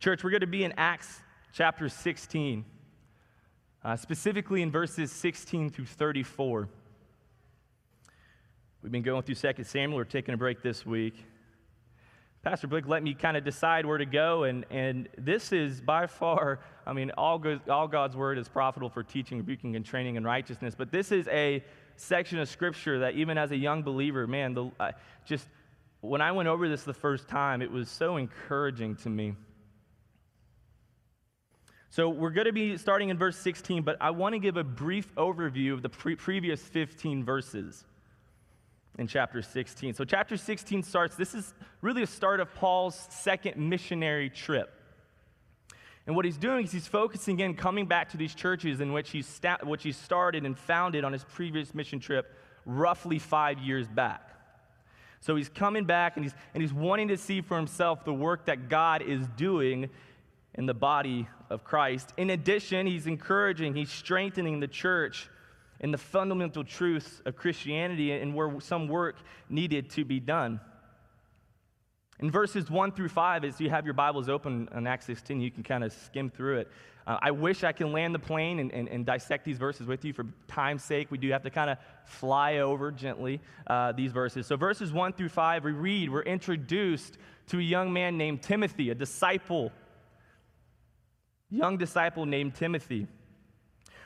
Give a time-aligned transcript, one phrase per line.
[0.00, 1.22] Church, we're going to be in Acts
[1.52, 2.64] chapter 16,
[3.82, 6.68] uh, specifically in verses 16 through 34.
[8.80, 9.96] We've been going through 2 Samuel.
[9.96, 11.16] We're taking a break this week.
[12.44, 16.06] Pastor Blake let me kind of decide where to go, and, and this is by
[16.06, 20.22] far, I mean, all, all God's word is profitable for teaching, rebuking, and training in
[20.22, 21.64] righteousness, but this is a
[21.96, 24.92] section of scripture that even as a young believer, man, the, uh,
[25.24, 25.48] just
[26.02, 29.34] when I went over this the first time, it was so encouraging to me.
[31.90, 34.64] So we're going to be starting in verse 16, but I want to give a
[34.64, 37.84] brief overview of the pre- previous 15 verses
[38.98, 39.94] in chapter 16.
[39.94, 44.74] So, chapter 16 starts, this is really the start of Paul's second missionary trip.
[46.06, 49.10] And what he's doing is he's focusing in, coming back to these churches in which
[49.10, 52.34] he, sta- which he started and founded on his previous mission trip
[52.66, 54.24] roughly five years back.
[55.20, 58.46] So he's coming back and he's, and he's wanting to see for himself the work
[58.46, 59.90] that God is doing
[60.54, 62.12] in the body of Christ.
[62.16, 65.28] In addition, he's encouraging, he's strengthening the church
[65.80, 69.16] in the fundamental truths of Christianity and where some work
[69.48, 70.60] needed to be done.
[72.20, 75.52] In verses 1 through 5, as you have your Bibles open on Acts 16, you
[75.52, 76.68] can kind of skim through it.
[77.06, 80.04] Uh, I wish I can land the plane and, and, and, dissect these verses with
[80.04, 80.12] you.
[80.12, 84.46] For time's sake, we do have to kind of fly over gently uh, these verses.
[84.46, 88.90] So, verses 1 through 5, we read, we're introduced to a young man named Timothy,
[88.90, 89.72] a disciple,
[91.50, 93.06] young disciple named Timothy.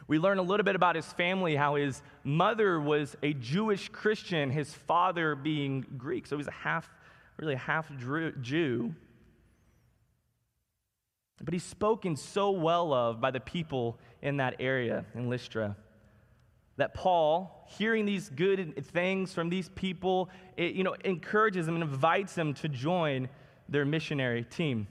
[0.09, 4.51] We learn a little bit about his family, how his mother was a Jewish Christian,
[4.51, 6.27] his father being Greek.
[6.27, 6.89] So he's a half,
[7.37, 7.91] really a half
[8.41, 8.95] Jew.
[11.43, 15.77] But he's spoken so well of by the people in that area in Lystra
[16.77, 21.85] that Paul, hearing these good things from these people, it, you know, encourages them and
[21.85, 23.29] invites them to join
[23.69, 24.87] their missionary team.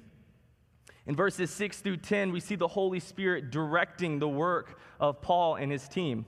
[1.08, 5.56] In verses 6 through 10, we see the Holy Spirit directing the work of Paul
[5.56, 6.26] and his team.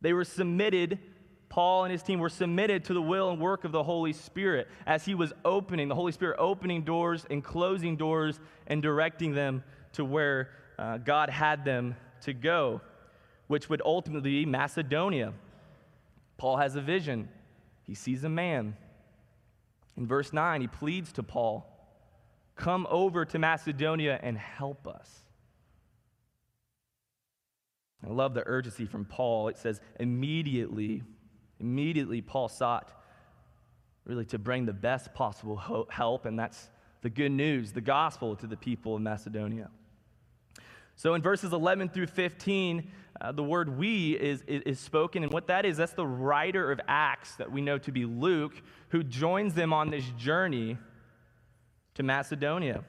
[0.00, 1.00] They were submitted,
[1.48, 4.68] Paul and his team were submitted to the will and work of the Holy Spirit
[4.86, 8.38] as he was opening, the Holy Spirit opening doors and closing doors
[8.68, 12.80] and directing them to where uh, God had them to go,
[13.48, 15.32] which would ultimately be Macedonia.
[16.36, 17.28] Paul has a vision,
[17.82, 18.76] he sees a man.
[19.96, 21.67] In verse 9, he pleads to Paul
[22.58, 25.22] Come over to Macedonia and help us.
[28.04, 29.46] I love the urgency from Paul.
[29.46, 31.02] It says, immediately,
[31.60, 32.90] immediately, Paul sought
[34.04, 36.68] really to bring the best possible help, and that's
[37.02, 39.70] the good news, the gospel to the people of Macedonia.
[40.96, 42.90] So in verses 11 through 15,
[43.20, 46.72] uh, the word we is, is, is, spoken, and what that is, that's the writer
[46.72, 50.76] of Acts that we know to be Luke, who joins them on this journey
[51.98, 52.84] to Macedonia.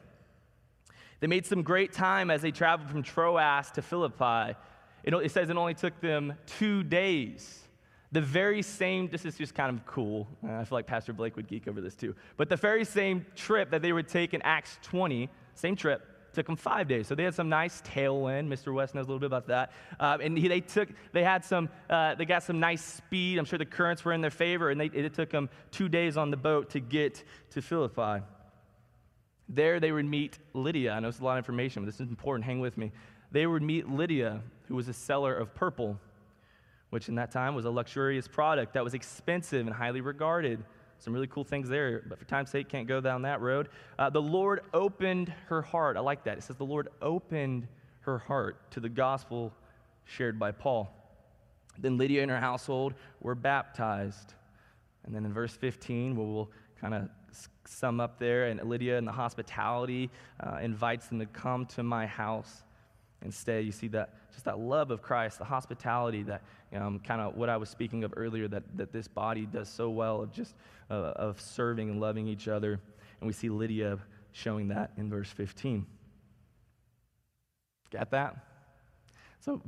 [1.19, 4.55] They made some great time as they traveled from Troas to Philippi.
[5.03, 7.67] It, it says it only took them two days.
[8.11, 10.27] The very same, this is just kind of cool.
[10.43, 12.15] I feel like Pastor Blake would geek over this too.
[12.37, 16.45] But the very same trip that they would take in Acts 20, same trip, took
[16.45, 17.07] them five days.
[17.07, 18.47] So they had some nice tailwind.
[18.47, 18.71] Mr.
[18.71, 19.71] West knows a little bit about that.
[19.99, 23.39] Uh, and he, they took, they had some, uh, they got some nice speed.
[23.39, 26.15] I'm sure the currents were in their favor, and they, it took them two days
[26.15, 28.23] on the boat to get to Philippi.
[29.49, 30.93] There they would meet Lydia.
[30.93, 32.45] I know it's a lot of information, but this is important.
[32.45, 32.91] Hang with me.
[33.31, 35.99] They would meet Lydia, who was a seller of purple,
[36.91, 40.63] which in that time was a luxurious product that was expensive and highly regarded.
[40.99, 43.69] Some really cool things there, but for time's sake, can't go down that road.
[43.97, 45.97] Uh, the Lord opened her heart.
[45.97, 46.37] I like that.
[46.37, 47.67] It says the Lord opened
[48.01, 49.53] her heart to the gospel
[50.05, 50.93] shared by Paul.
[51.77, 54.33] Then Lydia and her household were baptized.
[55.05, 56.49] And then in verse 15, we'll
[56.81, 57.09] kind of
[57.65, 60.09] sum up there, and Lydia and the hospitality
[60.39, 62.63] uh, invites them to come to my house
[63.21, 63.61] and stay.
[63.61, 66.41] You see that just that love of Christ, the hospitality that
[66.73, 69.89] um, kind of what I was speaking of earlier that, that this body does so
[69.89, 70.55] well of just
[70.89, 72.79] uh, of serving and loving each other.
[73.19, 73.99] And we see Lydia
[74.31, 75.85] showing that in verse 15.
[77.91, 78.37] Got that?
[79.41, 79.61] So,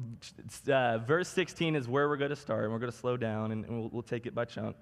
[0.72, 3.52] uh, verse 16 is where we're going to start, and we're going to slow down
[3.52, 4.76] and, and we'll, we'll take it by chunk.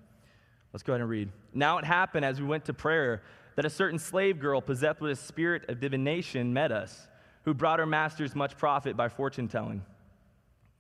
[0.74, 1.30] Let's go ahead and read.
[1.54, 3.24] Now it happened as we went to prayer
[3.56, 7.08] that a certain slave girl possessed with a spirit of divination met us,
[7.44, 9.84] who brought her masters much profit by fortune telling.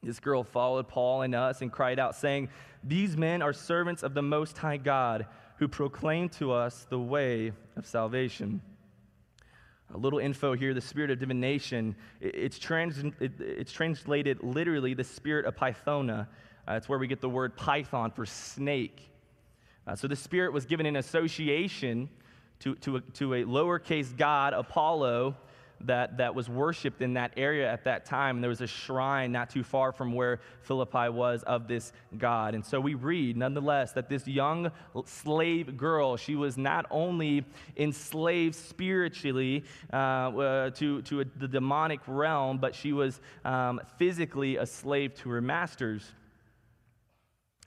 [0.02, 2.50] This girl followed Paul and us and cried out, saying,
[2.84, 5.26] These men are servants of the Most High God,
[5.58, 8.62] who proclaim to us the way of salvation.
[9.94, 15.46] A little info here the spirit of divination, it's, trans, it's translated literally the spirit
[15.46, 16.28] of Pythona.
[16.68, 19.09] Uh, it's where we get the word python for snake.
[19.90, 22.08] Uh, so the Spirit was given in association
[22.60, 25.36] to, to, a, to a lowercase god, Apollo,
[25.82, 28.38] that, that was worshiped in that area at that time.
[28.38, 32.54] And there was a shrine not too far from where Philippi was of this God.
[32.54, 34.72] And so we read, nonetheless, that this young
[35.06, 37.44] slave girl, she was not only
[37.76, 44.58] enslaved spiritually uh, uh, to, to a, the demonic realm, but she was um, physically
[44.58, 46.04] a slave to her masters.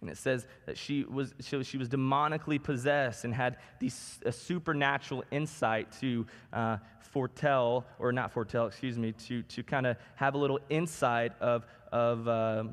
[0.02, 4.32] And it says that she was, she, she was demonically possessed and had these, a
[4.32, 10.34] supernatural insight to uh, foretell, or not foretell, excuse me, to, to kind of have
[10.34, 12.64] a little insight of, of, uh,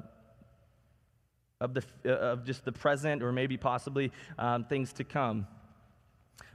[1.62, 5.46] of, the, uh, of just the present or maybe possibly um, things to come.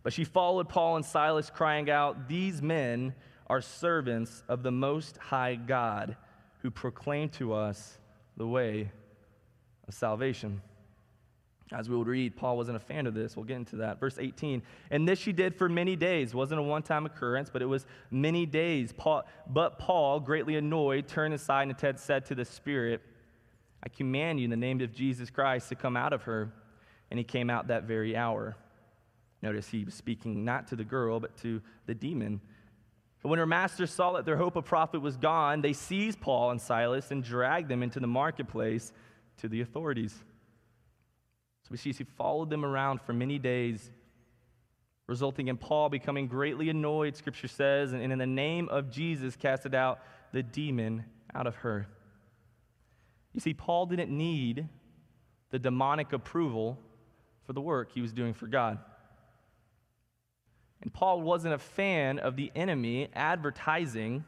[0.02, 3.14] But she followed Paul and Silas, crying out, These men
[3.46, 6.16] are servants of the Most High God
[6.62, 7.98] who proclaim to us
[8.36, 8.90] the way
[9.88, 10.60] of salvation.
[11.72, 13.36] As we will read, Paul wasn't a fan of this.
[13.36, 13.98] We'll get into that.
[13.98, 14.62] Verse 18.
[14.90, 16.34] And this she did for many days.
[16.34, 18.92] Wasn't a one time occurrence, but it was many days.
[18.92, 23.00] Paul, but Paul, greatly annoyed, turned aside and said to the Spirit,
[23.82, 26.52] I command you in the name of Jesus Christ to come out of her.
[27.10, 28.56] And he came out that very hour.
[29.42, 32.40] Notice he was speaking not to the girl, but to the demon.
[33.22, 36.50] But when her masters saw that their hope of profit was gone, they seized Paul
[36.50, 38.92] and Silas and dragged them into the marketplace
[39.38, 40.14] to the authorities.
[41.62, 43.90] So we see he followed them around for many days,
[45.06, 49.74] resulting in Paul becoming greatly annoyed, scripture says, and in the name of Jesus casted
[49.74, 50.00] out
[50.32, 51.04] the demon
[51.34, 51.86] out of her.
[53.32, 54.68] You see, Paul didn't need
[55.50, 56.78] the demonic approval
[57.46, 58.78] for the work he was doing for God.
[60.82, 64.24] And Paul wasn't a fan of the enemy advertising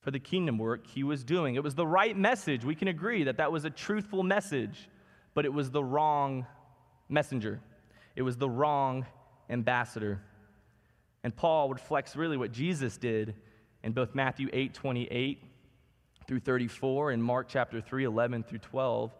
[0.00, 1.54] for the kingdom work he was doing.
[1.54, 2.64] It was the right message.
[2.64, 4.88] We can agree that that was a truthful message
[5.34, 6.46] but it was the wrong
[7.08, 7.60] messenger.
[8.16, 9.06] It was the wrong
[9.48, 10.20] ambassador.
[11.22, 13.34] And Paul reflects really what Jesus did
[13.82, 15.44] in both Matthew 8 28
[16.26, 19.12] through 34 and Mark chapter 3 11 through 12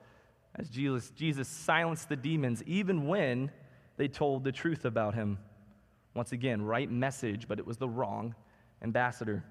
[0.57, 3.51] as Jesus, Jesus silenced the demons even when
[3.97, 5.39] they told the truth about him.
[6.15, 8.35] Once again, right message, but it was the wrong
[8.83, 9.45] ambassador.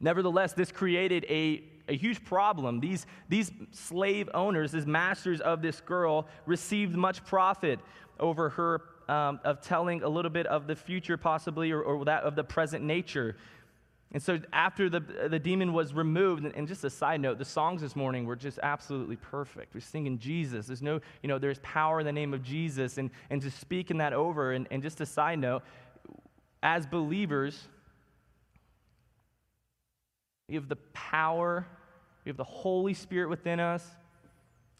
[0.00, 2.80] Nevertheless, this created a, a huge problem.
[2.80, 7.80] These, these slave owners, as masters of this girl, received much profit
[8.20, 12.24] over her um, of telling a little bit of the future, possibly, or, or, that
[12.24, 13.36] of the present nature.
[14.12, 17.44] And so, after the, the demon was removed, and, and just a side note, the
[17.44, 19.74] songs this morning were just absolutely perfect.
[19.74, 20.66] We're singing Jesus.
[20.66, 23.98] There's no, you know, there's power in the name of Jesus, and, and just speaking
[23.98, 24.52] that over.
[24.52, 25.62] And, and just a side note,
[26.62, 27.68] as believers,
[30.48, 31.66] we have the power,
[32.24, 33.84] we have the Holy Spirit within us.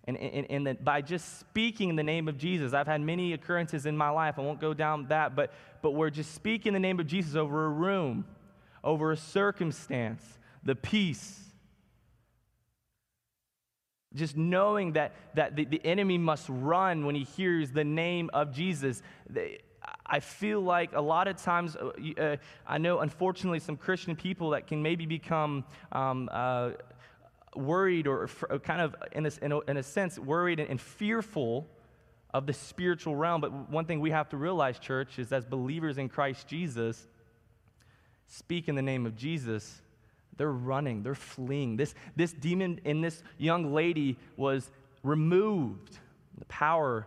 [0.08, 3.32] And, and, and that by just speaking in the name of Jesus, I've had many
[3.32, 4.36] occurrences in my life.
[4.38, 5.52] I won't go down that, but,
[5.82, 8.24] but we're just speaking the name of Jesus over a room,
[8.84, 10.22] over a circumstance,
[10.62, 11.40] the peace.
[14.14, 18.52] Just knowing that, that the, the enemy must run when he hears the name of
[18.52, 19.02] Jesus.
[20.08, 22.36] I feel like a lot of times, uh, uh,
[22.66, 26.70] I know unfortunately some Christian people that can maybe become um, uh,
[27.56, 30.80] worried or uh, kind of, in a, in a, in a sense, worried and, and
[30.80, 31.66] fearful
[32.32, 33.40] of the spiritual realm.
[33.40, 37.08] But one thing we have to realize, church, is as believers in Christ Jesus,
[38.28, 39.80] speak in the name of Jesus,
[40.36, 41.76] they're running, they're fleeing.
[41.76, 44.70] This, this demon in this young lady was
[45.02, 45.98] removed.
[46.38, 47.06] The power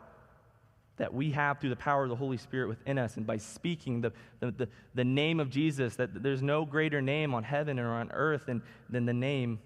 [0.99, 4.01] that we have through the power of the Holy Spirit within us and by speaking
[4.01, 7.89] the, the, the, the, name of Jesus, that there's no greater name on heaven or
[7.93, 9.59] on earth than, than the name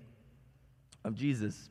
[1.04, 1.70] of Jesus.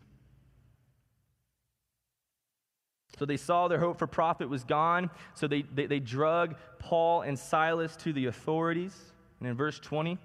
[3.19, 7.23] So they saw their hope for profit was gone, so they, they, they drug Paul
[7.23, 8.97] and Silas to the authorities.
[9.39, 10.19] And in verse 20,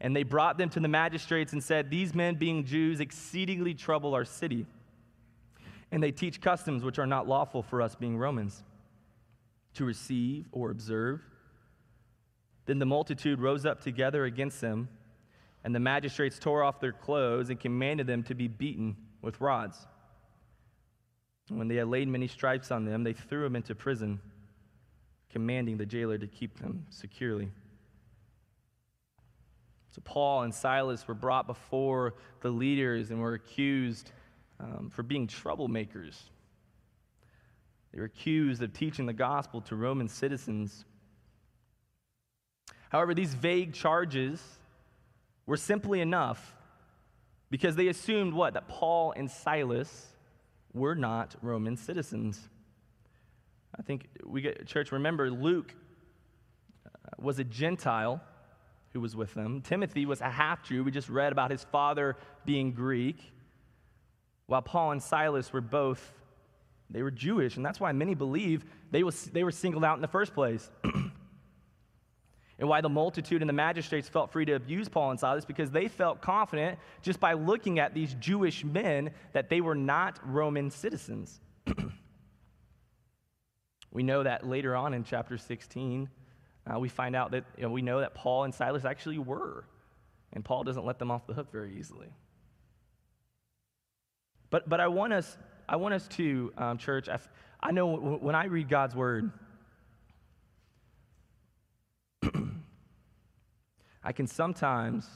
[0.00, 4.14] and they brought them to the magistrates and said, These men, being Jews, exceedingly trouble
[4.14, 4.66] our city
[5.90, 8.62] and they teach customs which are not lawful for us, being Romans,
[9.74, 11.20] to receive or observe.
[12.66, 14.88] Then the multitude rose up together against them,
[15.62, 19.86] and the magistrates tore off their clothes and commanded them to be beaten with rods.
[21.48, 24.20] when they had laid many stripes on them, they threw them into prison,
[25.30, 27.52] commanding the jailer to keep them securely.
[29.90, 34.10] So Paul and Silas were brought before the leaders and were accused
[34.60, 36.16] um, for being troublemakers.
[37.92, 40.84] They were accused of teaching the gospel to Roman citizens.
[42.90, 44.42] However, these vague charges
[45.46, 46.54] were simply enough
[47.50, 48.54] because they assumed what?
[48.54, 50.06] That Paul and Silas
[50.72, 52.48] were not Roman citizens.
[53.78, 55.74] I think we get, church, remember Luke
[56.84, 58.20] uh, was a Gentile
[58.92, 59.60] who was with them.
[59.60, 60.82] Timothy was a half Jew.
[60.82, 63.32] We just read about his father being Greek.
[64.46, 66.12] While Paul and Silas were both,
[66.88, 70.02] they were Jewish, and that's why many believe they, was, they were singled out in
[70.02, 70.70] the first place.
[70.84, 75.70] and why the multitude and the magistrates felt free to abuse Paul and Silas because
[75.70, 80.70] they felt confident just by looking at these Jewish men that they were not Roman
[80.70, 81.40] citizens.
[83.92, 86.08] we know that later on in chapter 16,
[86.72, 89.64] uh, we find out that you know, we know that Paul and Silas actually were.
[90.32, 92.08] And Paul doesn't let them off the hook very easily.
[94.56, 95.36] But, but I want us,
[95.68, 97.18] I want us to, um, church, I,
[97.60, 99.30] I know when I read God's word,
[104.02, 105.06] I can sometimes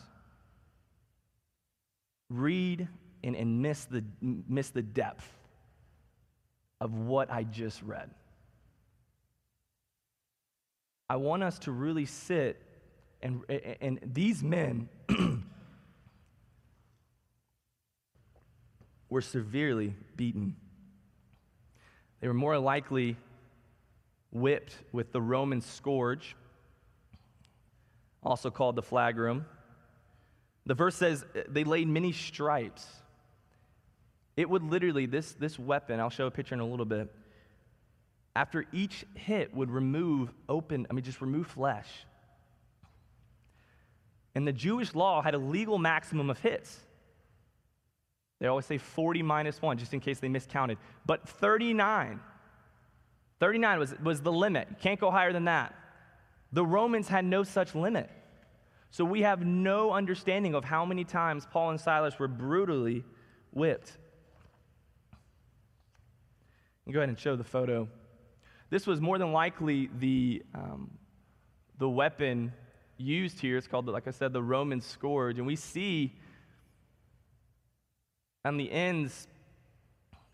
[2.28, 2.86] read
[3.24, 5.26] and, and miss, the, miss the depth
[6.78, 8.10] of what I just read.
[11.08, 12.60] I want us to really sit
[13.22, 13.40] and,
[13.80, 14.90] and these men
[19.10, 20.56] were severely beaten.
[22.20, 23.16] They were more likely
[24.30, 26.36] whipped with the Roman scourge,
[28.22, 29.44] also called the flagrum.
[30.66, 32.86] The verse says uh, they laid many stripes.
[34.36, 37.12] It would literally, this, this weapon, I'll show a picture in a little bit,
[38.36, 41.88] after each hit would remove open, I mean, just remove flesh.
[44.34, 46.78] And the Jewish law had a legal maximum of hits.
[48.40, 50.78] They always say 40 minus 1, just in case they miscounted.
[51.04, 52.20] But 39,
[53.38, 54.68] 39 was, was the limit.
[54.70, 55.74] You can't go higher than that.
[56.52, 58.10] The Romans had no such limit.
[58.90, 63.04] So we have no understanding of how many times Paul and Silas were brutally
[63.52, 63.92] whipped.
[66.90, 67.88] go ahead and show the photo.
[68.68, 70.90] This was more than likely the, um,
[71.78, 72.52] the weapon
[72.96, 73.56] used here.
[73.56, 75.38] It's called, like I said, the Roman scourge.
[75.38, 76.16] And we see
[78.44, 79.28] on the ends,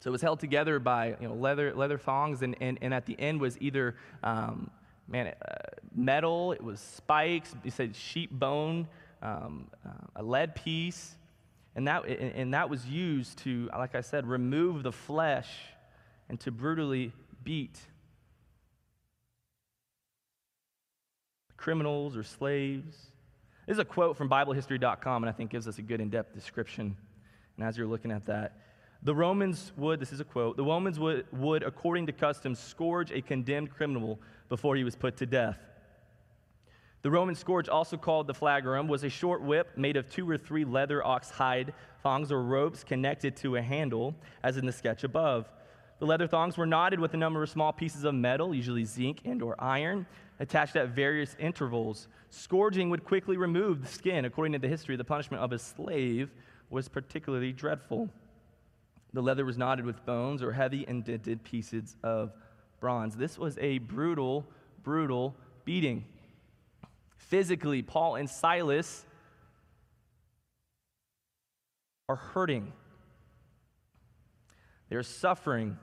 [0.01, 3.07] so it was held together by you know, leather, leather thongs, and, and, and at
[3.07, 4.71] the end was either um,
[5.09, 5.55] man, uh,
[5.95, 8.87] metal, it was spikes, you said sheep bone,
[9.23, 11.17] um, uh, a lead piece.
[11.75, 15.51] And that, and that was used to, like I said, remove the flesh
[16.29, 17.13] and to brutally
[17.45, 17.79] beat
[21.57, 22.97] criminals or slaves.
[23.67, 26.33] This is a quote from BibleHistory.com, and I think gives us a good in depth
[26.33, 26.97] description.
[27.57, 28.53] And as you're looking at that,
[29.03, 33.13] the Romans would, this is a quote, the Romans would, would, according to custom, scourge
[33.13, 35.59] a condemned criminal before he was put to death.
[37.03, 40.37] The Roman scourge, also called the flagrum, was a short whip made of two or
[40.37, 41.73] three leather ox hide
[42.03, 45.49] thongs or ropes connected to a handle, as in the sketch above.
[45.99, 49.21] The leather thongs were knotted with a number of small pieces of metal, usually zinc
[49.25, 50.07] and or iron,
[50.41, 52.09] attached at various intervals.
[52.31, 54.25] Scourging would quickly remove the skin.
[54.25, 56.31] According to the history, the punishment of a slave
[56.71, 58.11] was particularly dreadful.
[59.13, 62.33] The leather was knotted with bones or heavy indented pieces of
[62.81, 63.17] bronze.
[63.17, 64.47] This was a brutal,
[64.83, 66.05] brutal beating.
[67.17, 69.05] Physically, Paul and Silas
[72.09, 72.73] are hurting.
[74.89, 75.79] They're suffering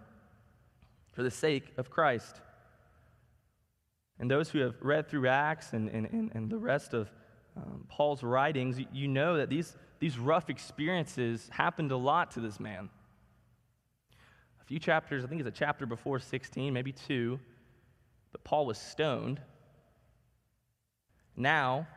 [1.12, 2.40] for the sake of Christ.
[4.20, 7.12] And those who have read through Acts and, and, and, the rest of
[7.58, 12.60] um, Paul's writings, you know that these, these rough experiences happened a lot to this
[12.60, 12.90] man.
[14.62, 17.40] A few chapters, I think it's a chapter before 16, maybe two,
[18.32, 19.42] but Paul was stoned.
[21.36, 21.88] Now,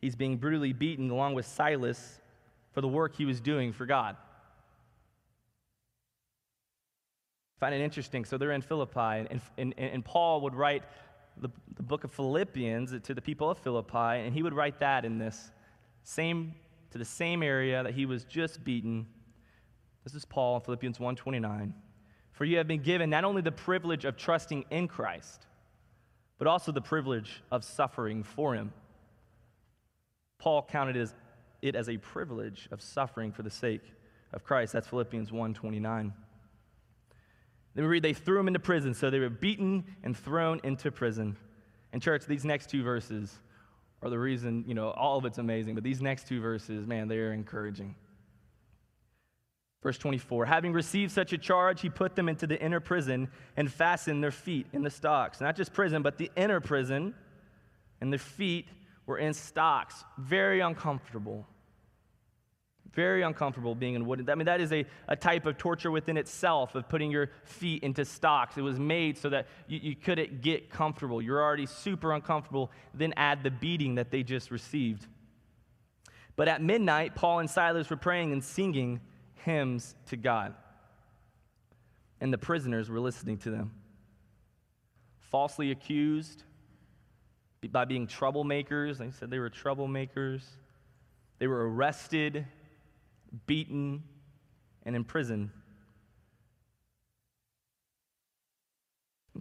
[0.00, 2.20] he's being brutally beaten along with Silas
[2.72, 4.16] for the work he was doing for God.
[7.58, 8.24] find it interesting.
[8.24, 10.84] So they're in Philippi, and, and, and Paul would write
[11.36, 15.04] the, the book of Philippians to the people of Philippi, and he would write that
[15.04, 15.50] in this
[16.04, 16.54] same
[16.90, 19.06] to the same area that he was just beaten.
[20.04, 21.74] This is Paul in Philippians 1:29.
[22.32, 25.46] For you have been given not only the privilege of trusting in Christ,
[26.38, 28.72] but also the privilege of suffering for him.
[30.38, 31.10] Paul counted
[31.62, 33.82] it as a privilege of suffering for the sake
[34.32, 34.72] of Christ.
[34.72, 36.12] That's Philippians 1:29.
[37.74, 38.94] Then we read they threw him into prison.
[38.94, 41.36] So they were beaten and thrown into prison.
[41.92, 43.40] And, church, these next two verses
[44.02, 47.08] are the reason, you know, all of it's amazing, but these next two verses, man,
[47.08, 47.94] they are encouraging.
[49.82, 53.72] Verse 24 Having received such a charge, he put them into the inner prison and
[53.72, 55.40] fastened their feet in the stocks.
[55.40, 57.14] Not just prison, but the inner prison,
[58.00, 58.66] and their feet
[59.06, 60.04] were in stocks.
[60.18, 61.46] Very uncomfortable.
[62.92, 64.28] Very uncomfortable being in wooden.
[64.30, 67.82] I mean, that is a, a type of torture within itself of putting your feet
[67.82, 68.56] into stocks.
[68.56, 71.20] It was made so that you, you couldn't get comfortable.
[71.20, 72.70] You're already super uncomfortable.
[72.94, 75.06] Then add the beating that they just received.
[76.34, 79.00] But at midnight, Paul and Silas were praying and singing
[79.44, 80.54] hymns to God.
[82.20, 83.72] And the prisoners were listening to them.
[85.18, 86.44] Falsely accused
[87.70, 88.98] by being troublemakers.
[88.98, 90.42] They said they were troublemakers.
[91.38, 92.46] They were arrested
[93.46, 94.02] beaten,
[94.84, 95.50] and imprisoned.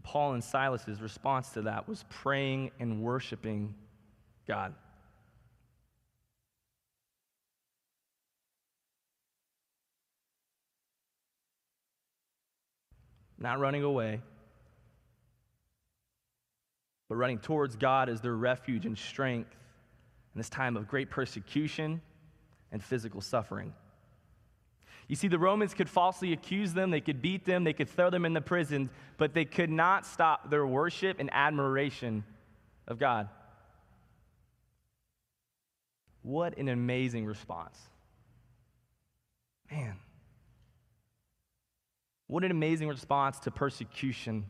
[0.03, 3.73] Paul and Silas's response to that was praying and worshiping
[4.47, 4.73] God.
[13.39, 14.21] Not running away,
[17.07, 19.55] but running towards God as their refuge and strength
[20.33, 22.01] in this time of great persecution
[22.77, 23.73] and physical suffering.
[25.07, 28.11] You see, the Romans could falsely accuse them, they could beat them, they could throw
[28.11, 32.23] them in the prison, but they could not stop their worship and admiration
[32.87, 33.29] of God.
[36.21, 37.79] What an amazing response.
[39.71, 39.95] Man.
[42.27, 44.45] What an amazing response to persecution.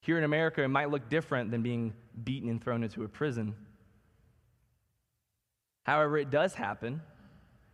[0.00, 1.92] Here in America, it might look different than being
[2.24, 3.54] beaten and thrown into a prison.
[5.84, 7.02] However, it does happen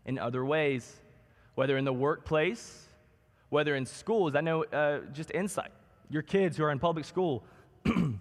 [0.07, 0.97] in other ways,
[1.55, 2.87] whether in the workplace,
[3.51, 4.35] whether in schools.
[4.35, 5.73] I know uh, just insight.
[6.11, 7.45] Your kids who are in public school.
[7.85, 8.19] you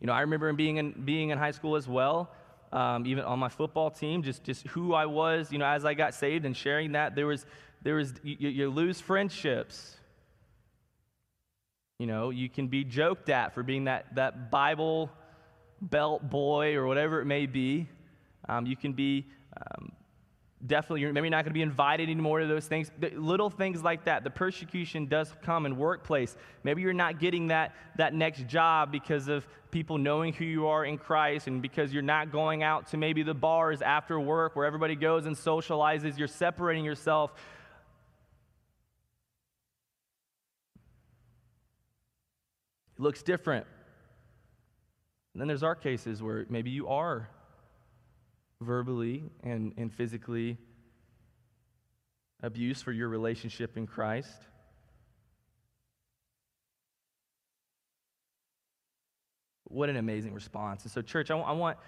[0.00, 2.30] know, I remember being in, being in high school as well,
[2.72, 5.92] um, even on my football team, just, just who I was, you know, as I
[5.92, 7.44] got saved and sharing that, there was,
[7.82, 9.96] there was you, you lose friendships.
[11.98, 15.10] You know, you can be joked at for being that, that Bible
[15.80, 17.88] belt boy or whatever it may be.
[18.48, 19.92] Um, you can be um,
[20.66, 22.90] definitely, you're maybe not going to be invited anymore to those things.
[22.98, 24.24] The little things like that.
[24.24, 26.36] The persecution does come in workplace.
[26.62, 30.84] Maybe you're not getting that, that next job because of people knowing who you are
[30.84, 34.66] in Christ and because you're not going out to maybe the bars after work where
[34.66, 36.18] everybody goes and socializes.
[36.18, 37.32] You're separating yourself.
[42.96, 43.66] It looks different.
[45.32, 47.28] And then there's our cases where maybe you are
[48.62, 50.58] verbally and, and physically
[52.42, 54.42] abuse for your relationship in Christ.
[59.64, 60.82] What an amazing response.
[60.82, 61.78] And so, church, I, I want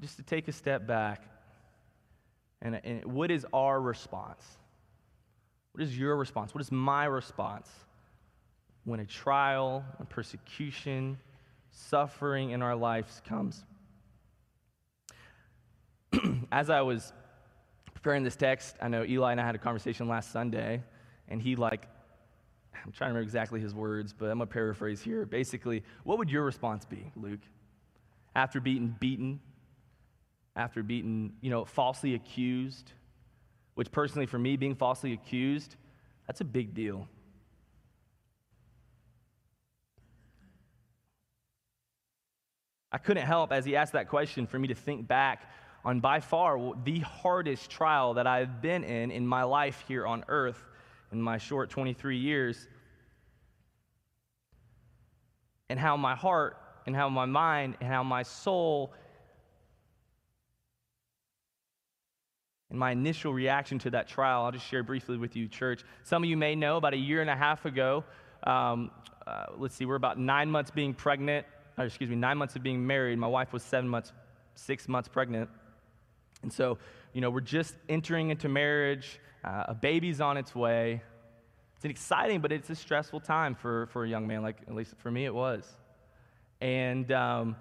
[0.00, 1.24] just to take a step back.
[2.62, 4.42] And, and what is our response?
[5.72, 6.54] What is your response?
[6.54, 7.68] What is my response
[8.84, 11.18] when a trial, a persecution,
[11.70, 13.64] suffering in our lives comes?
[16.52, 17.12] as I was
[17.94, 20.82] preparing this text, I know Eli and I had a conversation last Sunday,
[21.28, 21.88] and he, like,
[22.74, 25.26] I'm trying to remember exactly his words, but I'm going to paraphrase here.
[25.26, 27.40] Basically, what would your response be, Luke?
[28.34, 29.40] After being beaten,
[30.54, 32.92] after being, you know, falsely accused,
[33.74, 35.76] which personally for me, being falsely accused,
[36.26, 37.08] that's a big deal.
[42.92, 45.50] I couldn't help, as he asked that question, for me to think back
[45.86, 50.24] on by far the hardest trial that I've been in in my life here on
[50.26, 50.62] earth
[51.12, 52.68] in my short 23 years.
[55.70, 58.92] And how my heart and how my mind and how my soul
[62.68, 65.84] and my initial reaction to that trial, I'll just share briefly with you, church.
[66.02, 68.02] Some of you may know about a year and a half ago,
[68.42, 68.90] um,
[69.24, 71.46] uh, let's see, we're about nine months being pregnant,
[71.78, 73.18] or excuse me, nine months of being married.
[73.18, 74.12] My wife was seven months,
[74.56, 75.48] six months pregnant.
[76.42, 76.78] And so,
[77.12, 81.02] you know, we're just entering into marriage, uh, a baby's on its way.
[81.76, 84.74] It's an exciting, but it's a stressful time for, for a young man, like at
[84.74, 85.66] least for me it was.
[86.60, 87.56] And um,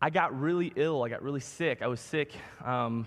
[0.00, 1.02] I got really ill.
[1.02, 1.82] I got really sick.
[1.82, 2.32] I was sick
[2.64, 3.06] um,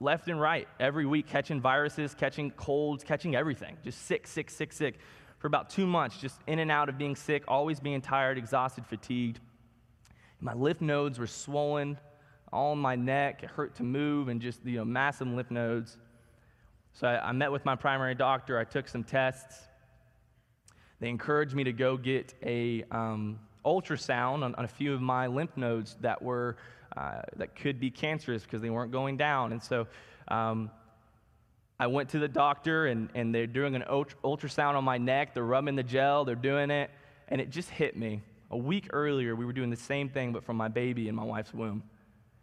[0.00, 3.76] left and right every week, catching viruses, catching colds, catching everything.
[3.84, 4.98] Just sick, sick, sick, sick.
[5.38, 8.86] For about two months, just in and out of being sick, always being tired, exhausted,
[8.86, 9.40] fatigued.
[10.40, 11.98] My lymph nodes were swollen
[12.52, 13.42] all in my neck.
[13.42, 15.96] It hurt to move and just, you know, massive lymph nodes.
[16.92, 18.58] So I, I met with my primary doctor.
[18.58, 19.68] I took some tests.
[21.00, 25.26] They encouraged me to go get a um, ultrasound on, on, a few of my
[25.26, 26.56] lymph nodes that were
[26.96, 29.52] uh, that could be cancerous because they weren't going down.
[29.52, 29.86] And so
[30.28, 30.70] um,
[31.78, 35.32] I went to the doctor, and, and they're doing an ultrasound on my neck.
[35.32, 36.24] They're rubbing the gel.
[36.24, 36.90] They're doing it,
[37.28, 38.22] and it just hit me.
[38.50, 41.22] A week earlier, we were doing the same thing, but from my baby in my
[41.22, 41.82] wife's womb.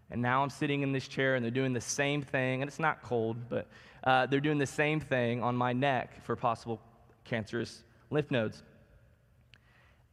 [0.10, 2.80] And now I'm sitting in this chair and they're doing the same thing, and it's
[2.80, 3.68] not cold, but
[4.04, 6.80] uh, they're doing the same thing on my neck for possible
[7.26, 8.64] cancerous lymph nodes.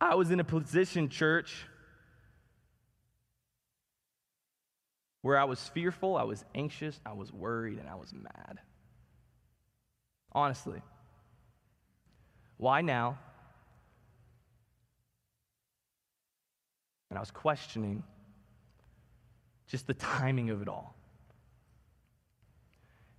[0.01, 1.65] I was in a position, church,
[5.23, 8.59] where I was fearful, I was anxious, I was worried, and I was mad.
[10.33, 10.83] Honestly.
[12.57, 13.19] Why now?
[17.11, 18.03] And I was questioning
[19.68, 20.94] just the timing of it all.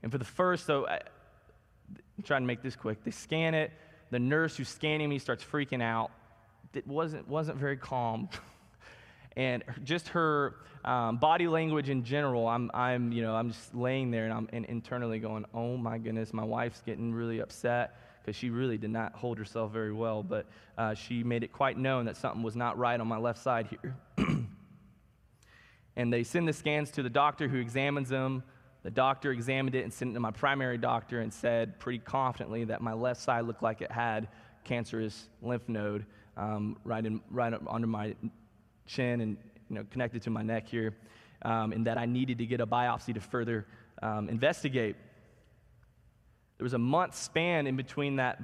[0.03, 0.99] And for the first, so I,
[2.17, 3.03] I'm trying to make this quick.
[3.03, 3.71] They scan it.
[4.11, 6.11] The nurse who's scanning me starts freaking out.
[6.73, 8.29] It wasn't, wasn't very calm.
[9.35, 14.11] and just her um, body language in general, I'm, I'm, you know, I'm just laying
[14.11, 18.35] there and I'm and internally going, oh my goodness, my wife's getting really upset because
[18.35, 20.21] she really did not hold herself very well.
[20.21, 20.45] But
[20.77, 23.67] uh, she made it quite known that something was not right on my left side
[23.67, 23.95] here.
[25.95, 28.43] and they send the scans to the doctor who examines them.
[28.83, 32.65] The doctor examined it and sent it to my primary doctor and said pretty confidently
[32.65, 34.27] that my left side looked like it had
[34.63, 36.05] cancerous lymph node
[36.37, 38.15] um, right, in, right under my
[38.85, 39.37] chin and
[39.69, 40.93] you know, connected to my neck here,
[41.43, 43.65] um, and that I needed to get a biopsy to further
[44.01, 44.95] um, investigate.
[46.57, 48.39] There was a month span in between that,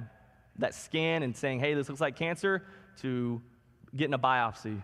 [0.58, 2.64] that scan and saying, hey, this looks like cancer,
[3.00, 3.40] to
[3.94, 4.82] getting a biopsy.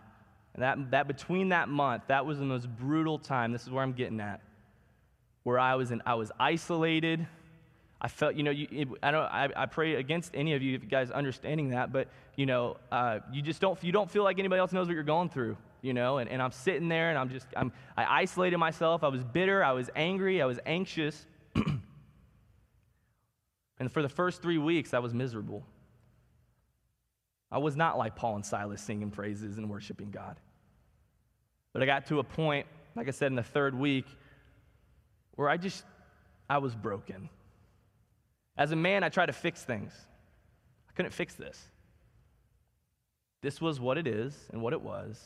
[0.59, 3.53] And that, that between that month, that was the most brutal time.
[3.53, 4.41] This is where I'm getting at.
[5.45, 7.25] Where I was in, I was isolated.
[8.01, 10.83] I felt, you know, you, I don't, I, I, pray against any of you, if
[10.83, 14.41] you guys understanding that, but you know, uh, you just don't, you don't feel like
[14.41, 17.19] anybody else knows what you're going through, you know, and, and I'm sitting there and
[17.19, 19.05] I'm just, I'm, I isolated myself.
[19.05, 19.63] I was bitter.
[19.63, 20.43] I was angry.
[20.43, 21.25] I was anxious.
[21.55, 21.83] and
[23.93, 25.65] for the first three weeks, I was miserable.
[27.51, 30.37] I was not like Paul and Silas singing praises and worshiping God.
[31.79, 34.05] But I got to a point, like I said, in the third week,
[35.37, 35.85] where I just,
[36.51, 37.29] I was broken.
[38.57, 39.93] As a man, I tried to fix things.
[40.89, 41.69] I couldn't fix this.
[43.43, 45.25] This was what it is and what it was.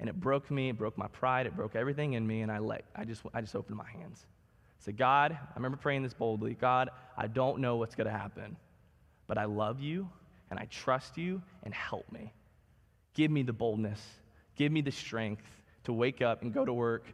[0.00, 2.56] And it broke me, it broke my pride, it broke everything in me, and I
[2.56, 4.24] let I just I just opened my hands.
[4.24, 8.56] I said, God, I remember praying this boldly, God, I don't know what's gonna happen,
[9.26, 10.08] but I love you
[10.48, 12.32] and I trust you and help me.
[13.12, 14.00] Give me the boldness,
[14.56, 15.44] give me the strength
[15.84, 17.04] to wake up and go to work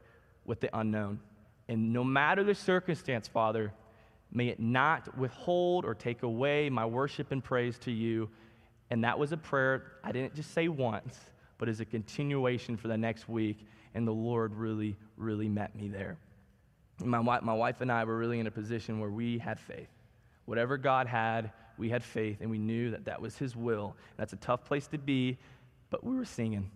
[0.44, 1.20] with the unknown.
[1.68, 3.72] And no matter the circumstance, Father,
[4.32, 8.28] may it not withhold or take away my worship and praise to you.
[8.90, 11.18] And that was a prayer I didn't just say once,
[11.58, 13.66] but as a continuation for the next week.
[13.94, 16.16] And the Lord really, really met me there.
[17.04, 19.88] My, my wife and I were really in a position where we had faith.
[20.44, 23.96] Whatever God had, we had faith, and we knew that that was His will.
[24.16, 25.38] That's a tough place to be,
[25.88, 26.70] but we were singing.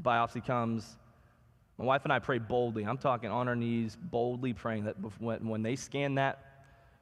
[0.00, 0.96] Biopsy comes.
[1.78, 2.84] My wife and I pray boldly.
[2.84, 6.50] I'm talking on our knees, boldly praying that when, when they scan that,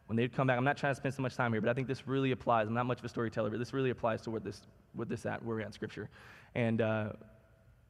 [0.07, 1.75] when they come back, I'm not trying to spend so much time here, but I
[1.75, 2.67] think this really applies.
[2.67, 4.63] I'm not much of a storyteller, but this really applies to where this,
[4.95, 6.09] where this at, where we're at in Scripture.
[6.55, 7.11] And uh,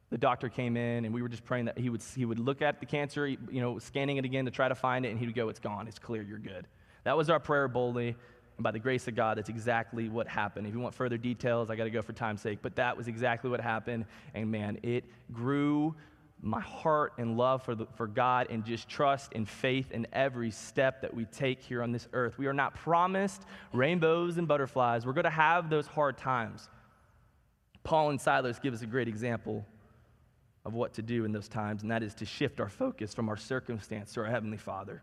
[0.09, 2.61] the doctor came in, and we were just praying that he would, he would look
[2.61, 5.27] at the cancer, you know, scanning it again to try to find it, and he
[5.27, 6.67] would go, It's gone, it's clear, you're good.
[7.05, 8.15] That was our prayer boldly.
[8.59, 10.67] And by the grace of God, that's exactly what happened.
[10.67, 12.59] If you want further details, I got to go for time's sake.
[12.61, 14.03] But that was exactly what happened.
[14.33, 15.95] And man, it grew
[16.41, 20.51] my heart and love for, the, for God and just trust and faith in every
[20.51, 22.37] step that we take here on this earth.
[22.37, 25.05] We are not promised rainbows and butterflies.
[25.05, 26.67] We're going to have those hard times.
[27.85, 29.65] Paul and Silas give us a great example
[30.65, 33.29] of what to do in those times, and that is to shift our focus from
[33.29, 35.01] our circumstance to our Heavenly Father.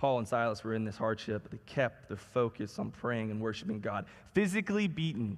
[0.00, 3.38] Paul and Silas were in this hardship, but they kept their focus on praying and
[3.38, 4.06] worshiping God.
[4.32, 5.36] Physically beaten,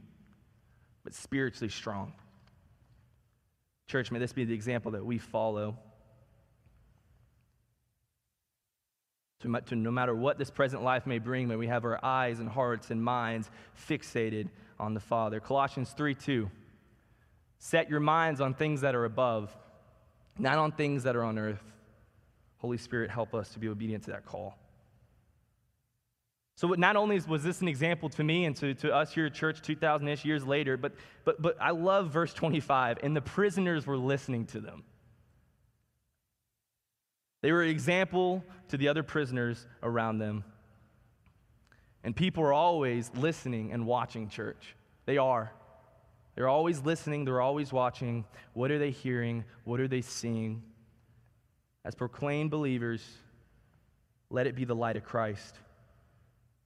[1.02, 2.12] but spiritually strong.
[3.88, 5.76] Church, may this be the example that we follow.
[9.40, 12.38] To, to no matter what this present life may bring, may we have our eyes
[12.38, 13.50] and hearts and minds
[13.88, 14.48] fixated
[14.78, 15.40] on the Father.
[15.40, 16.48] Colossians 3 2.
[17.58, 19.52] Set your minds on things that are above,
[20.38, 21.72] not on things that are on earth.
[22.62, 24.56] Holy Spirit, help us to be obedient to that call.
[26.54, 29.34] So, not only was this an example to me and to, to us here at
[29.34, 30.92] church 2,000 ish years later, but,
[31.24, 34.84] but, but I love verse 25, and the prisoners were listening to them.
[37.40, 40.44] They were an example to the other prisoners around them.
[42.04, 44.76] And people are always listening and watching church.
[45.04, 45.50] They are.
[46.36, 48.24] They're always listening, they're always watching.
[48.52, 49.44] What are they hearing?
[49.64, 50.62] What are they seeing?
[51.84, 53.02] As proclaimed believers,
[54.30, 55.56] let it be the light of Christ.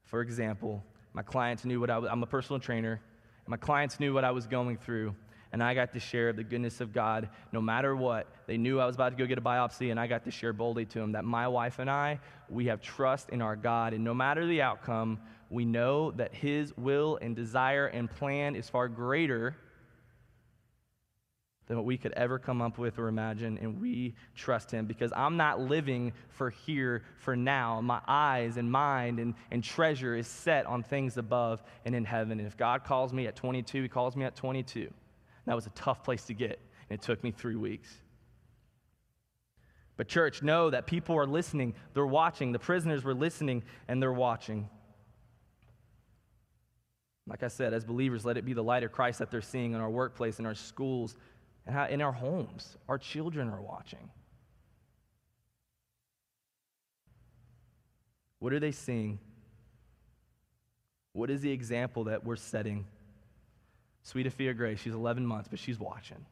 [0.05, 0.83] For example,
[1.17, 4.23] My clients knew what I was, I'm a personal trainer, and my clients knew what
[4.23, 5.15] I was going through.
[5.51, 8.27] And I got to share the goodness of God no matter what.
[8.47, 10.53] They knew I was about to go get a biopsy, and I got to share
[10.53, 13.95] boldly to them that my wife and I, we have trust in our God.
[13.95, 18.69] And no matter the outcome, we know that His will and desire and plan is
[18.69, 19.57] far greater
[21.67, 25.13] than what we could ever come up with or imagine, and we trust Him because
[25.17, 27.81] I'm not living for here, for now.
[27.81, 32.39] My eyes and mind and, and treasure is set on things above and in heaven.
[32.39, 34.89] And if God calls me at 22, He calls me at 22.
[35.47, 37.93] That was a tough place to get, and it took me three weeks.
[39.97, 42.53] But, church, know that people are listening, they're watching.
[42.53, 44.69] The prisoners were listening, and they're watching.
[47.29, 49.73] Like I said, as believers, let it be the light of Christ that they're seeing
[49.73, 51.17] in our workplace, in our schools,
[51.67, 52.77] and how in our homes.
[52.89, 54.11] Our children are watching.
[58.39, 59.19] What are they seeing?
[61.13, 62.87] What is the example that we're setting?
[64.03, 66.25] Sweet Afia Gray, she's 11 months, but she's watching.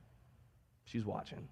[0.84, 1.48] She's watching.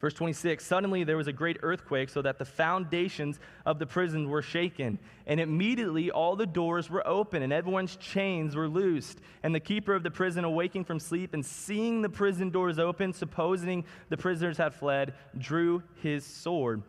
[0.00, 4.28] Verse 26 Suddenly there was a great earthquake, so that the foundations of the prison
[4.28, 4.98] were shaken.
[5.26, 9.20] And immediately all the doors were open, and everyone's chains were loosed.
[9.42, 13.12] And the keeper of the prison, awaking from sleep and seeing the prison doors open,
[13.12, 16.82] supposing the prisoners had fled, drew his sword.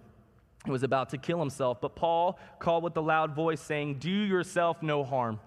[0.63, 1.81] He was about to kill himself.
[1.81, 5.39] But Paul called with a loud voice, saying, Do yourself no harm,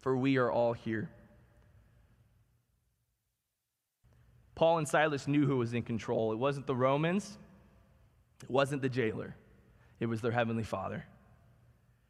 [0.00, 1.10] for we are all here.
[4.56, 6.32] Paul and Silas knew who was in control.
[6.32, 7.38] It wasn't the Romans,
[8.42, 9.36] it wasn't the jailer,
[10.00, 11.04] it was their heavenly Father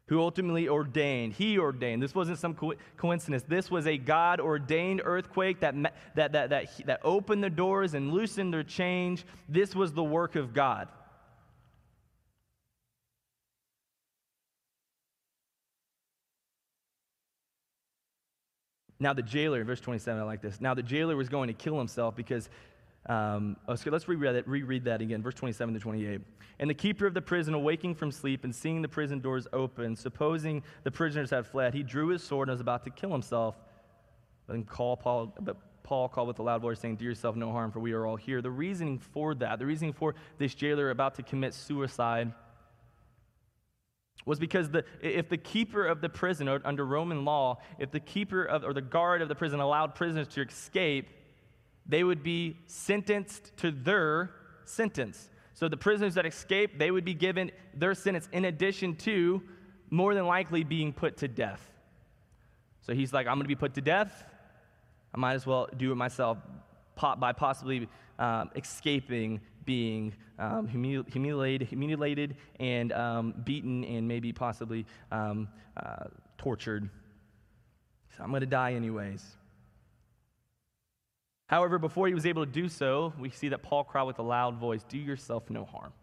[0.07, 1.33] who ultimately ordained.
[1.33, 2.01] He ordained.
[2.01, 3.43] This wasn't some co- coincidence.
[3.43, 5.75] This was a God ordained earthquake that,
[6.15, 9.25] that, that, that, that opened the doors and loosened their chains.
[9.49, 10.87] This was the work of God.
[18.99, 20.59] Now, the jailer, verse 27, I like this.
[20.59, 22.49] Now, the jailer was going to kill himself because,
[23.07, 26.21] um, oh, so let's reread that, reread that again, verse 27 to 28.
[26.59, 29.95] And the keeper of the prison, awaking from sleep and seeing the prison doors open,
[29.95, 33.55] supposing the prisoners had fled, he drew his sword and was about to kill himself.
[34.47, 37.71] Then call Paul, but Paul called with a loud voice, saying, Do yourself no harm,
[37.71, 38.41] for we are all here.
[38.41, 42.33] The reasoning for that, the reasoning for this jailer about to commit suicide,
[44.27, 48.43] was because the, if the keeper of the prison, under Roman law, if the keeper
[48.43, 51.07] of, or the guard of the prison allowed prisoners to escape,
[51.85, 54.31] they would be sentenced to their
[54.65, 55.29] sentence.
[55.53, 59.41] So the prisoners that escape, they would be given their sentence in addition to
[59.89, 61.71] more than likely being put to death.
[62.81, 64.25] So he's like, I'm going to be put to death.
[65.15, 66.37] I might as well do it myself
[67.17, 67.87] by possibly
[68.19, 76.05] um, escaping being um, humil- humiliated, humiliated and um, beaten and maybe possibly um, uh,
[76.39, 76.89] tortured.
[78.17, 79.23] So I'm going to die anyways.
[81.45, 84.23] However, before he was able to do so, we see that Paul cried with a
[84.23, 85.93] loud voice, Do yourself no harm,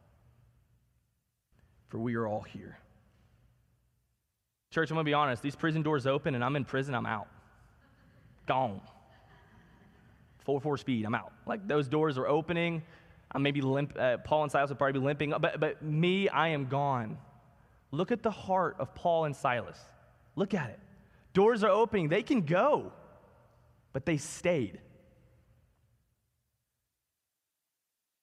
[1.89, 2.79] for we are all here.
[4.71, 5.43] Church, I'm going to be honest.
[5.43, 7.29] These prison doors open and I'm in prison, I'm out.
[8.47, 8.81] Gone.
[10.45, 11.33] 4 4 speed, I'm out.
[11.47, 12.83] Like those doors are opening.
[13.35, 13.97] I'm maybe limp.
[13.99, 17.19] Uh, Paul and Silas would probably be limping, but, but me, I am gone.
[17.91, 19.79] Look at the heart of Paul and Silas.
[20.37, 20.79] Look at it.
[21.33, 22.09] Doors are opening.
[22.09, 22.93] They can go,
[23.93, 24.81] but they stayed.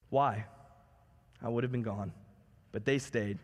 [0.09, 0.45] Why?
[1.41, 2.13] I would have been gone,
[2.71, 3.39] but they stayed.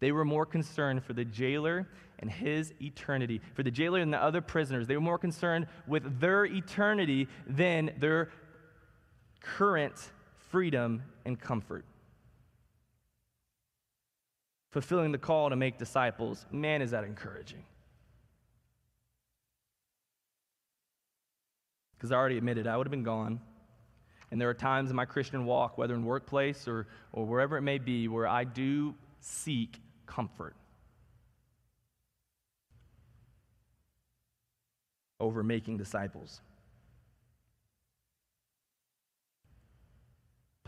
[0.00, 1.86] They were more concerned for the jailer
[2.18, 3.40] and his eternity.
[3.54, 7.92] For the jailer and the other prisoners, they were more concerned with their eternity than
[7.98, 8.30] their
[9.40, 10.12] current
[10.50, 11.84] freedom and comfort.
[14.72, 17.64] Fulfilling the call to make disciples, man, is that encouraging.
[21.96, 23.40] Because I already admitted I would have been gone.
[24.30, 27.62] And there are times in my Christian walk, whether in workplace or, or wherever it
[27.62, 30.54] may be, where I do seek comfort
[35.18, 36.40] over making disciples.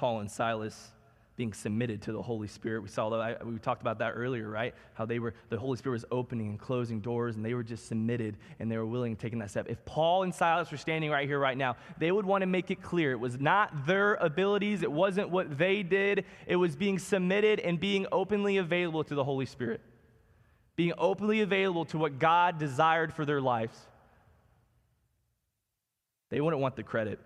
[0.02, 0.90] Paul and Silas
[1.36, 2.82] being submitted to the Holy Spirit.
[2.82, 4.74] We saw that, we talked about that earlier, right?
[4.94, 7.86] How they were, the Holy Spirit was opening and closing doors, and they were just
[7.86, 9.68] submitted and they were willing to take that step.
[9.68, 12.72] If Paul and Silas were standing right here, right now, they would want to make
[12.72, 16.98] it clear it was not their abilities, it wasn't what they did, it was being
[16.98, 19.80] submitted and being openly available to the Holy Spirit,
[20.74, 23.78] being openly available to what God desired for their lives.
[26.30, 27.20] They wouldn't want the credit.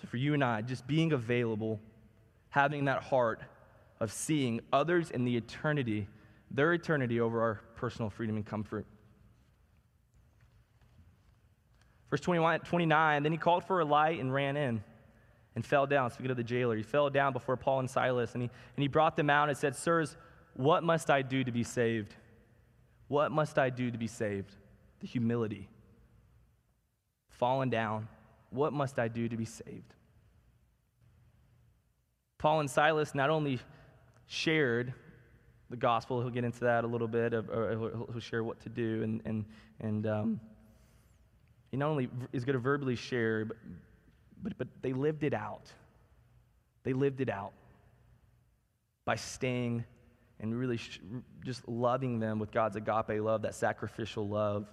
[0.00, 1.80] So, for you and I, just being available,
[2.48, 3.40] having that heart
[4.00, 6.08] of seeing others in the eternity,
[6.50, 8.86] their eternity over our personal freedom and comfort.
[12.10, 14.82] Verse 21, 29, then he called for a light and ran in
[15.54, 16.10] and fell down.
[16.10, 18.88] Speaking of the jailer, he fell down before Paul and Silas, and he, and he
[18.88, 20.16] brought them out and said, Sirs,
[20.54, 22.14] what must I do to be saved?
[23.08, 24.54] What must I do to be saved?
[25.00, 25.68] The humility.
[27.28, 28.08] Falling down.
[28.50, 29.94] What must I do to be saved?
[32.38, 33.60] Paul and Silas not only
[34.26, 34.92] shared
[35.68, 39.22] the gospel, he'll get into that a little bit, he'll share what to do, and,
[39.24, 39.44] and,
[39.80, 40.40] and um,
[41.70, 43.56] he not only is going to verbally share, but,
[44.42, 45.72] but, but they lived it out.
[46.82, 47.52] They lived it out
[49.04, 49.84] by staying
[50.40, 51.00] and really sh-
[51.44, 54.66] just loving them with God's agape love, that sacrificial love.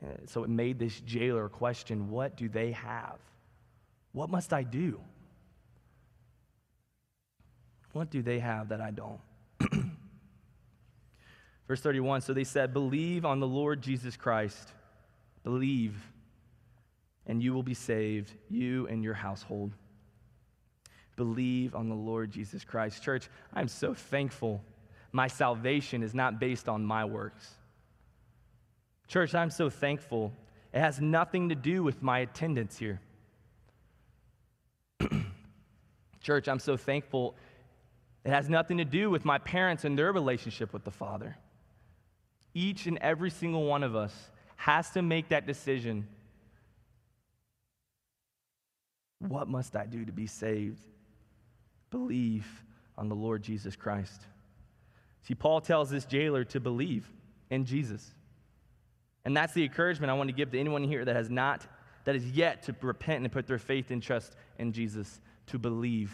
[0.00, 3.18] And so it made this jailer question what do they have?
[4.12, 5.00] What must I do?
[7.92, 9.20] What do they have that I don't?
[11.68, 14.72] Verse 31 So they said, Believe on the Lord Jesus Christ
[15.48, 15.96] Believe,
[17.26, 19.72] and you will be saved, you and your household.
[21.16, 23.02] Believe on the Lord Jesus Christ.
[23.02, 24.62] Church, I'm so thankful
[25.10, 27.54] my salvation is not based on my works.
[29.08, 30.32] Church, I'm so thankful.
[30.72, 33.00] It has nothing to do with my attendance here.
[36.20, 37.34] Church, I'm so thankful.
[38.24, 41.36] It has nothing to do with my parents and their relationship with the Father.
[42.52, 46.06] Each and every single one of us has to make that decision.
[49.20, 50.82] What must I do to be saved?
[51.90, 52.46] Believe
[52.98, 54.20] on the Lord Jesus Christ.
[55.22, 57.10] See, Paul tells this jailer to believe
[57.48, 58.12] in Jesus.
[59.24, 61.66] And that's the encouragement I want to give to anyone here that has not,
[62.04, 66.12] that is yet to repent and put their faith and trust in Jesus, to believe.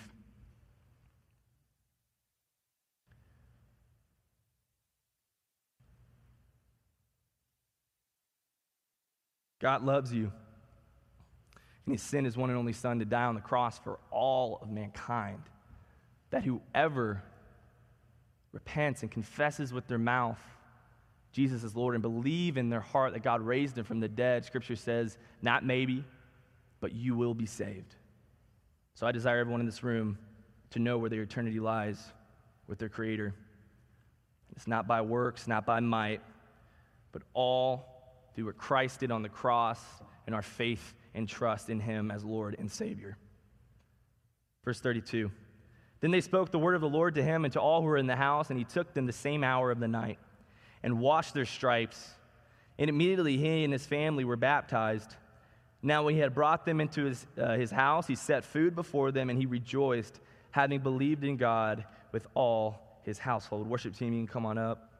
[9.61, 10.31] God loves you.
[11.87, 14.59] And he sent his one and only Son to die on the cross for all
[14.61, 15.43] of mankind.
[16.31, 17.23] That whoever
[18.53, 20.39] repents and confesses with their mouth
[21.35, 24.45] Jesus is Lord and believe in their heart that God raised him from the dead,
[24.45, 26.05] Scripture says, not maybe,
[26.79, 27.97] but you will be saved.
[28.95, 30.17] So I desire everyone in this room
[30.71, 32.01] to know where their eternity lies
[32.69, 33.35] with their Creator.
[34.55, 36.21] It's not by works, not by might,
[37.11, 37.85] but all
[38.37, 39.81] through what Christ did on the cross
[40.27, 43.19] and our faith and trust in him as Lord and Savior.
[44.65, 45.33] Verse 32
[45.99, 47.97] Then they spoke the word of the Lord to him and to all who were
[47.97, 50.21] in the house, and he took them the same hour of the night
[50.85, 52.11] and washed their stripes.
[52.79, 55.17] And immediately he and his family were baptized.
[55.83, 59.11] Now, when he had brought them into his, uh, his house, he set food before
[59.11, 60.21] them, and he rejoiced,
[60.53, 63.67] having believed in God with all his household.
[63.67, 64.93] Worship team, you can come on up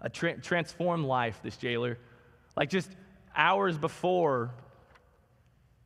[0.00, 1.98] a tra- transformed life, this jailer.
[2.56, 2.90] Like just
[3.36, 4.50] hours before,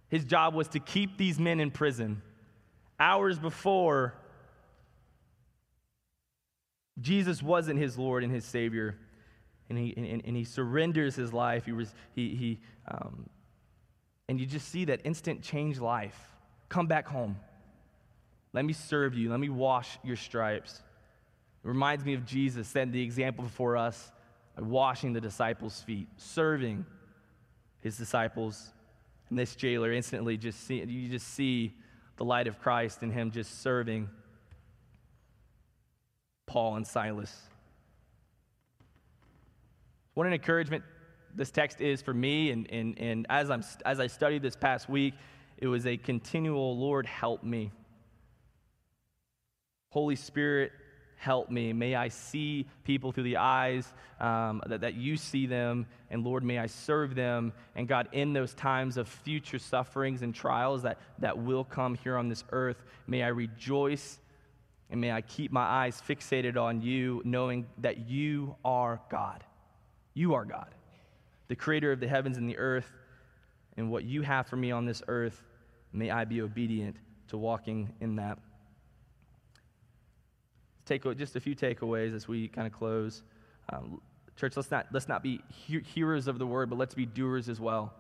[0.08, 2.22] his job was to keep these men in prison.
[2.98, 4.14] Hours before,
[7.00, 8.96] Jesus wasn't his Lord and his Savior.
[9.68, 11.64] And he, and, and he surrenders his life.
[11.64, 13.28] He was, he, he, um,
[14.28, 16.18] and you just see that instant change life.
[16.68, 17.36] Come back home.
[18.52, 19.30] Let me serve you.
[19.30, 20.82] Let me wash your stripes.
[21.64, 24.12] It reminds me of Jesus setting the example for us
[24.58, 26.84] washing the disciples' feet, serving
[27.80, 28.70] his disciples.
[29.30, 31.74] And this jailer instantly just see, you just see
[32.16, 34.08] the light of Christ in him just serving
[36.54, 37.36] Paul and Silas.
[40.14, 40.84] What an encouragement
[41.34, 42.52] this text is for me.
[42.52, 45.14] And, and, and as, I'm, as I studied this past week,
[45.58, 47.72] it was a continual Lord, help me.
[49.88, 50.70] Holy Spirit,
[51.16, 51.72] help me.
[51.72, 55.86] May I see people through the eyes um, that, that you see them.
[56.08, 57.52] And Lord, may I serve them.
[57.74, 62.16] And God, in those times of future sufferings and trials that, that will come here
[62.16, 64.20] on this earth, may I rejoice
[64.90, 69.42] and may I keep my eyes fixated on you, knowing that you are God.
[70.14, 70.68] You are God,
[71.48, 72.90] the creator of the heavens and the earth.
[73.76, 75.42] And what you have for me on this earth,
[75.92, 76.96] may I be obedient
[77.28, 78.38] to walking in that
[80.84, 83.22] take just a few takeaways as we kind of close.
[83.70, 84.00] Um,
[84.36, 87.48] church, let's not, let's not be he- hearers of the word, but let's be doers
[87.48, 87.94] as well.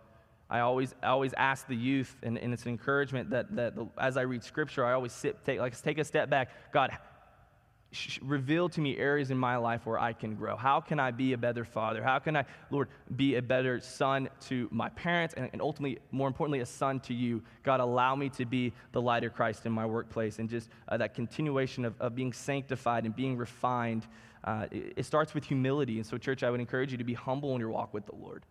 [0.54, 3.88] I always, I always ask the youth, and, and it's an encouragement that, that the,
[3.98, 6.48] as I read scripture, I always sit, take, like, take a step back.
[6.72, 6.96] God,
[7.90, 10.54] sh- reveal to me areas in my life where I can grow.
[10.54, 12.04] How can I be a better father?
[12.04, 12.86] How can I, Lord,
[13.16, 17.14] be a better son to my parents and, and ultimately, more importantly, a son to
[17.14, 17.42] you?
[17.64, 20.96] God, allow me to be the light of Christ in my workplace and just uh,
[20.98, 24.06] that continuation of, of being sanctified and being refined.
[24.44, 25.96] Uh, it, it starts with humility.
[25.96, 28.14] And so, church, I would encourage you to be humble in your walk with the
[28.14, 28.44] Lord.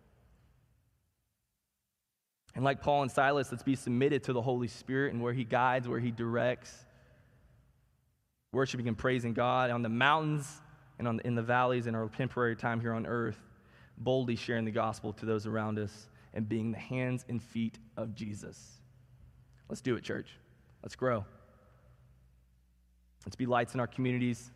[2.54, 5.44] And like Paul and Silas, let's be submitted to the Holy Spirit and where He
[5.44, 6.84] guides, where He directs
[8.54, 10.62] worshiping and praising God on the mountains
[10.98, 13.38] and on the, in the valleys in our temporary time here on earth,
[13.98, 18.14] boldly sharing the gospel to those around us and being the hands and feet of
[18.14, 18.80] Jesus.
[19.68, 20.30] Let's do it, church.
[20.82, 21.24] Let's grow.
[23.26, 24.50] Let's be lights in our communities.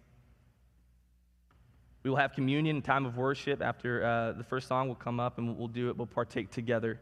[2.02, 3.60] We will have communion, time of worship.
[3.60, 5.96] After uh, the first song will come up and we'll do it.
[5.96, 7.00] We'll partake together.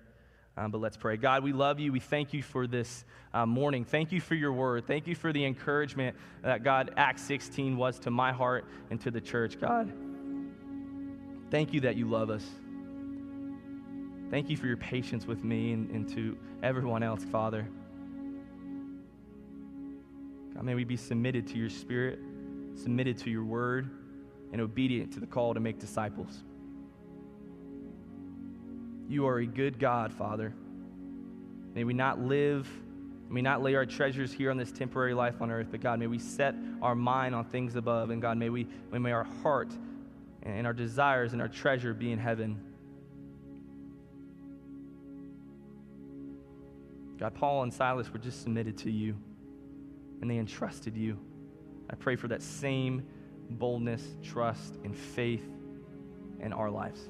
[0.59, 1.17] Um, but let's pray.
[1.17, 1.93] God, we love you.
[1.93, 3.05] We thank you for this
[3.35, 3.85] uh, morning.
[3.85, 4.87] Thank you for your word.
[4.87, 9.11] Thank you for the encouragement that God, Acts 16 was to my heart and to
[9.11, 9.61] the church.
[9.61, 9.93] God,
[11.51, 12.45] thank you that you love us.
[14.31, 17.69] Thank you for your patience with me and, and to everyone else, Father.
[20.55, 22.19] God, may we be submitted to your spirit,
[22.75, 23.91] submitted to your word,
[24.53, 26.43] and obedient to the call to make disciples.
[29.09, 30.53] You are a good God, Father.
[31.75, 32.69] May we not live,
[33.29, 35.99] may we not lay our treasures here on this temporary life on earth, but God,
[35.99, 38.11] may we set our mind on things above.
[38.11, 39.71] And God, may, we, may our heart
[40.43, 42.61] and our desires and our treasure be in heaven.
[47.19, 49.17] God, Paul and Silas were just submitted to you,
[50.21, 51.19] and they entrusted you.
[51.89, 53.07] I pray for that same
[53.51, 55.49] boldness, trust, and faith
[56.41, 57.09] in our lives.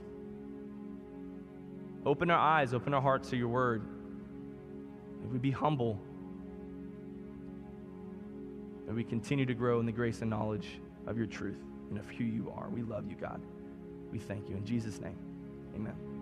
[2.07, 3.83] Open our eyes, open our hearts to your word.
[5.21, 6.01] May we be humble.
[8.87, 10.69] May we continue to grow in the grace and knowledge
[11.09, 11.59] of your truth
[11.91, 12.69] and of who you are.
[12.69, 13.41] We love you, God.
[14.13, 14.57] We thank you.
[14.57, 15.19] In Jesus' name,
[15.75, 16.16] amen.